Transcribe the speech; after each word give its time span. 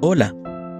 Hola 0.00 0.32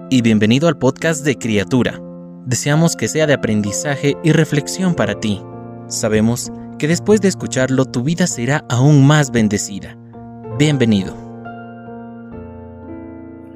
y 0.09 0.21
bienvenido 0.21 0.69
al 0.69 0.77
podcast 0.77 1.25
de 1.25 1.35
Criatura. 1.35 1.99
Deseamos 2.45 2.95
que 2.95 3.09
sea 3.09 3.27
de 3.27 3.33
aprendizaje 3.33 4.15
y 4.23 4.31
reflexión 4.31 4.95
para 4.95 5.19
ti. 5.19 5.43
Sabemos 5.87 6.53
que 6.77 6.87
después 6.87 7.19
de 7.19 7.27
escucharlo 7.27 7.83
tu 7.83 8.01
vida 8.01 8.27
será 8.27 8.63
aún 8.69 9.05
más 9.05 9.31
bendecida. 9.31 9.97
Bienvenido. 10.57 11.13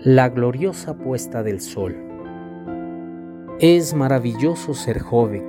La 0.03 0.27
gloriosa 0.27 0.97
puesta 0.97 1.43
del 1.43 1.61
sol. 1.61 1.95
Es 3.61 3.93
maravilloso 3.93 4.73
ser 4.73 4.99
joven, 4.99 5.45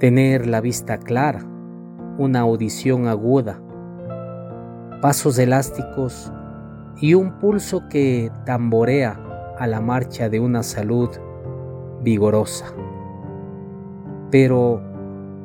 tener 0.00 0.48
la 0.48 0.60
vista 0.60 0.98
clara, 0.98 1.46
una 2.18 2.40
audición 2.40 3.06
aguda, 3.06 3.62
pasos 5.00 5.38
elásticos 5.38 6.32
y 7.00 7.14
un 7.14 7.38
pulso 7.38 7.88
que 7.88 8.30
tamborea 8.44 9.20
a 9.58 9.66
la 9.66 9.80
marcha 9.80 10.28
de 10.28 10.40
una 10.40 10.62
salud 10.62 11.10
vigorosa. 12.02 12.66
Pero 14.30 14.82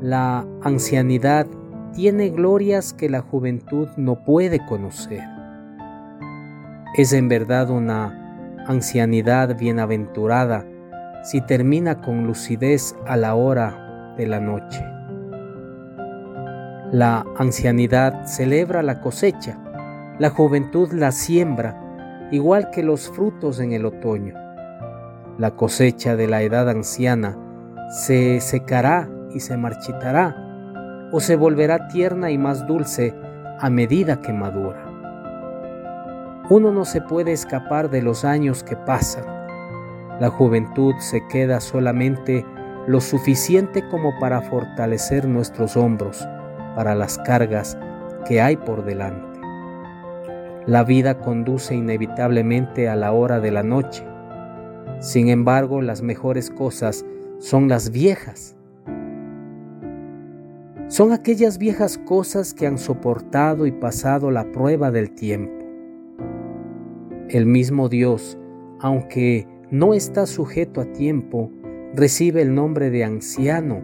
la 0.02 0.46
ancianidad 0.62 1.48
tiene 1.94 2.30
glorias 2.30 2.94
que 2.94 3.10
la 3.10 3.22
juventud 3.22 3.88
no 3.98 4.24
puede 4.24 4.66
conocer. 4.66 5.24
Es 6.98 7.14
en 7.14 7.28
verdad 7.28 7.70
una 7.70 8.20
ancianidad 8.68 9.58
bienaventurada 9.58 10.66
si 11.24 11.42
termina 11.42 12.02
con 12.02 12.26
lucidez 12.26 12.96
a 13.08 13.16
la 13.16 13.36
hora 13.36 14.14
de 14.18 14.28
la 14.28 14.40
noche. 14.40 14.84
La 16.92 17.26
ancianidad 17.38 18.26
celebra 18.26 18.84
la 18.84 19.02
cosecha, 19.02 19.58
la 20.24 20.30
juventud 20.30 20.94
la 20.94 21.12
siembra, 21.12 22.30
igual 22.32 22.70
que 22.70 22.82
los 22.82 23.10
frutos 23.10 23.60
en 23.60 23.74
el 23.74 23.86
otoño. 23.86 24.34
La 25.38 25.52
cosecha 25.52 26.16
de 26.16 26.28
la 26.28 26.44
edad 26.44 26.70
anciana 26.70 27.38
se 27.90 28.40
secará 28.40 29.10
y 29.36 29.42
se 29.42 29.58
marchitará, 29.58 30.34
o 31.12 31.20
se 31.20 31.36
volverá 31.36 31.90
tierna 31.90 32.32
y 32.32 32.38
más 32.38 32.66
dulce 32.68 33.14
a 33.60 33.70
medida 33.70 34.22
que 34.22 34.32
madura. 34.32 34.82
Uno 36.50 36.72
no 36.72 36.86
se 36.86 37.02
puede 37.02 37.34
escapar 37.34 37.90
de 37.90 38.02
los 38.02 38.24
años 38.24 38.64
que 38.64 38.78
pasan. 38.78 39.26
La 40.22 40.30
juventud 40.30 40.94
se 41.00 41.22
queda 41.28 41.60
solamente 41.60 42.46
lo 42.88 43.02
suficiente 43.02 43.86
como 43.90 44.18
para 44.22 44.42
fortalecer 44.42 45.28
nuestros 45.28 45.76
hombros 45.76 46.26
para 46.78 46.96
las 46.96 47.18
cargas 47.18 47.78
que 48.26 48.40
hay 48.40 48.56
por 48.56 48.86
delante. 48.86 49.33
La 50.66 50.86
vida 50.86 51.20
conduce 51.20 51.76
inevitablemente 51.76 52.88
a 52.88 52.96
la 52.96 53.12
hora 53.12 53.42
de 53.42 53.52
la 53.52 53.64
noche. 53.64 54.06
Sin 55.00 55.28
embargo, 55.28 55.82
las 55.82 56.02
mejores 56.02 56.50
cosas 56.50 57.06
son 57.40 57.68
las 57.68 57.92
viejas. 57.92 58.56
Son 60.88 61.12
aquellas 61.12 61.58
viejas 61.58 61.98
cosas 61.98 62.54
que 62.54 62.66
han 62.66 62.78
soportado 62.78 63.66
y 63.66 63.74
pasado 63.74 64.32
la 64.32 64.52
prueba 64.54 64.90
del 64.90 65.12
tiempo. 65.12 65.66
El 67.28 67.46
mismo 67.46 67.90
Dios, 67.90 68.38
aunque 68.80 69.48
no 69.70 69.94
está 69.94 70.26
sujeto 70.26 70.80
a 70.80 70.86
tiempo, 70.86 71.52
recibe 71.94 72.42
el 72.42 72.56
nombre 72.56 72.90
de 72.90 73.04
anciano 73.04 73.82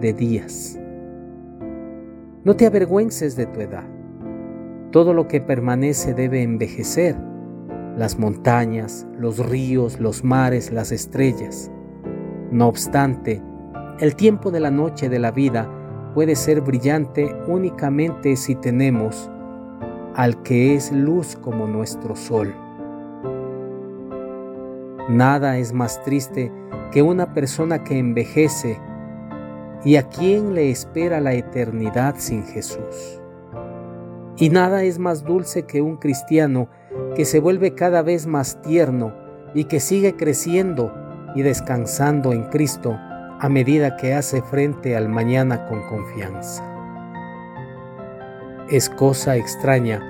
de 0.00 0.14
días. 0.14 0.78
No 2.44 2.56
te 2.56 2.66
avergüences 2.66 3.36
de 3.36 3.44
tu 3.46 3.60
edad. 3.60 3.84
Todo 4.94 5.12
lo 5.12 5.26
que 5.26 5.40
permanece 5.40 6.14
debe 6.14 6.44
envejecer, 6.44 7.16
las 7.96 8.16
montañas, 8.16 9.08
los 9.18 9.44
ríos, 9.44 9.98
los 9.98 10.22
mares, 10.22 10.70
las 10.70 10.92
estrellas. 10.92 11.68
No 12.52 12.68
obstante, 12.68 13.42
el 13.98 14.14
tiempo 14.14 14.52
de 14.52 14.60
la 14.60 14.70
noche 14.70 15.08
de 15.08 15.18
la 15.18 15.32
vida 15.32 15.68
puede 16.14 16.36
ser 16.36 16.60
brillante 16.60 17.34
únicamente 17.48 18.36
si 18.36 18.54
tenemos 18.54 19.28
al 20.14 20.40
que 20.44 20.76
es 20.76 20.92
luz 20.92 21.34
como 21.42 21.66
nuestro 21.66 22.14
sol. 22.14 22.54
Nada 25.08 25.58
es 25.58 25.72
más 25.72 26.04
triste 26.04 26.52
que 26.92 27.02
una 27.02 27.34
persona 27.34 27.82
que 27.82 27.98
envejece 27.98 28.78
¿Y 29.84 29.96
a 29.96 30.08
quién 30.08 30.54
le 30.54 30.70
espera 30.70 31.20
la 31.20 31.34
eternidad 31.34 32.14
sin 32.16 32.44
Jesús? 32.44 33.23
Y 34.36 34.50
nada 34.50 34.82
es 34.82 34.98
más 34.98 35.24
dulce 35.24 35.64
que 35.64 35.80
un 35.80 35.96
cristiano 35.96 36.68
que 37.14 37.24
se 37.24 37.40
vuelve 37.40 37.74
cada 37.74 38.02
vez 38.02 38.26
más 38.26 38.60
tierno 38.62 39.14
y 39.54 39.64
que 39.64 39.80
sigue 39.80 40.16
creciendo 40.16 40.92
y 41.34 41.42
descansando 41.42 42.32
en 42.32 42.44
Cristo 42.44 42.96
a 43.40 43.48
medida 43.48 43.96
que 43.96 44.14
hace 44.14 44.42
frente 44.42 44.96
al 44.96 45.08
mañana 45.08 45.66
con 45.66 45.82
confianza. 45.88 46.64
Es 48.70 48.88
cosa 48.88 49.36
extraña 49.36 50.00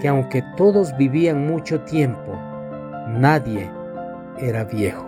que 0.00 0.08
aunque 0.08 0.42
todos 0.56 0.96
vivían 0.96 1.46
mucho 1.46 1.80
tiempo, 1.82 2.38
nadie 3.08 3.70
era 4.38 4.64
viejo. 4.64 5.06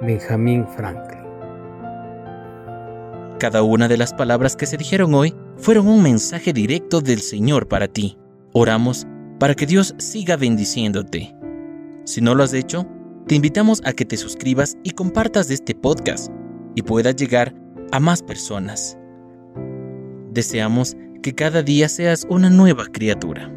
Benjamin 0.00 0.66
Franklin. 0.68 1.24
Cada 3.38 3.62
una 3.62 3.88
de 3.88 3.96
las 3.96 4.14
palabras 4.14 4.56
que 4.56 4.66
se 4.66 4.76
dijeron 4.76 5.14
hoy 5.14 5.34
fueron 5.56 5.88
un 5.88 6.02
mensaje 6.02 6.52
directo 6.52 7.00
del 7.00 7.20
Señor 7.20 7.68
para 7.68 7.88
ti. 7.88 8.18
Oramos 8.52 9.06
para 9.38 9.54
que 9.54 9.66
Dios 9.66 9.94
siga 9.98 10.36
bendiciéndote. 10.36 11.34
Si 12.04 12.20
no 12.20 12.34
lo 12.34 12.42
has 12.42 12.52
hecho, 12.52 12.86
te 13.26 13.34
invitamos 13.34 13.80
a 13.84 13.92
que 13.92 14.04
te 14.04 14.16
suscribas 14.16 14.76
y 14.82 14.90
compartas 14.90 15.50
este 15.50 15.74
podcast 15.74 16.30
y 16.74 16.82
pueda 16.82 17.10
llegar 17.12 17.54
a 17.92 18.00
más 18.00 18.22
personas. 18.22 18.98
Deseamos 20.32 20.96
que 21.22 21.34
cada 21.34 21.62
día 21.62 21.88
seas 21.88 22.26
una 22.28 22.50
nueva 22.50 22.86
criatura. 22.86 23.50